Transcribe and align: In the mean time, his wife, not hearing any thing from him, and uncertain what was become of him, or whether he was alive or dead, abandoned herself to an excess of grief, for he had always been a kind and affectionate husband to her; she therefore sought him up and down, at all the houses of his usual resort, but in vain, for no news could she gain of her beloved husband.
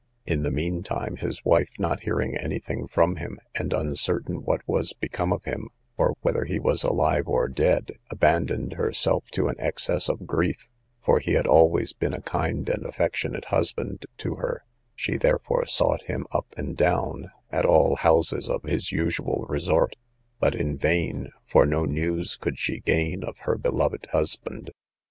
In 0.25 0.41
the 0.41 0.49
mean 0.49 0.81
time, 0.81 1.17
his 1.17 1.45
wife, 1.45 1.69
not 1.77 1.99
hearing 1.99 2.35
any 2.35 2.57
thing 2.57 2.87
from 2.87 3.17
him, 3.17 3.37
and 3.53 3.71
uncertain 3.71 4.37
what 4.37 4.67
was 4.67 4.93
become 4.93 5.31
of 5.31 5.43
him, 5.43 5.69
or 5.95 6.15
whether 6.21 6.43
he 6.45 6.57
was 6.57 6.81
alive 6.81 7.27
or 7.27 7.47
dead, 7.47 7.91
abandoned 8.09 8.73
herself 8.73 9.25
to 9.33 9.47
an 9.47 9.57
excess 9.59 10.09
of 10.09 10.25
grief, 10.25 10.67
for 11.05 11.19
he 11.19 11.33
had 11.33 11.45
always 11.45 11.93
been 11.93 12.15
a 12.15 12.21
kind 12.23 12.67
and 12.67 12.83
affectionate 12.83 13.45
husband 13.45 14.07
to 14.17 14.37
her; 14.37 14.63
she 14.95 15.17
therefore 15.17 15.67
sought 15.67 16.01
him 16.05 16.25
up 16.31 16.47
and 16.57 16.75
down, 16.77 17.29
at 17.51 17.63
all 17.63 17.89
the 17.91 17.95
houses 17.97 18.49
of 18.49 18.63
his 18.63 18.91
usual 18.91 19.45
resort, 19.49 19.95
but 20.39 20.55
in 20.55 20.79
vain, 20.79 21.29
for 21.45 21.63
no 21.63 21.85
news 21.85 22.37
could 22.37 22.57
she 22.57 22.79
gain 22.79 23.23
of 23.23 23.37
her 23.41 23.55
beloved 23.55 24.07
husband. 24.11 24.71